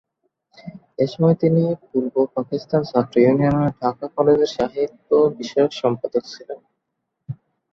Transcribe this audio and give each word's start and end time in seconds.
এসময় 0.99 1.35
তিনি 1.35 1.61
পূর্ব 1.83 2.13
পাকিস্তান 2.35 2.81
ছাত্র 2.83 3.15
ইউনিয়নের 3.19 3.71
ঢাকা 3.79 4.05
কলেজের 4.15 4.51
সাহিত্য 4.55 5.09
বিষয়ক 5.39 5.71
সম্পাদক 5.81 6.23
ছিলেন। 6.25 6.59